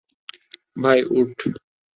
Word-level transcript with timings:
ভাই, 0.77 0.99
উঠ। 1.11 1.37